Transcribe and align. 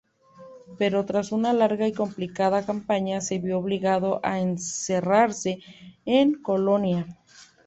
Pero 0.79 1.05
tras 1.05 1.31
una 1.31 1.53
larga 1.53 1.85
y 1.87 1.93
complicada 1.93 2.65
campaña, 2.65 3.21
se 3.21 3.37
vio 3.37 3.59
obligado 3.59 4.19
a 4.23 4.39
encerrarse 4.39 5.59
en 6.05 6.41
Colonia. 6.41 7.05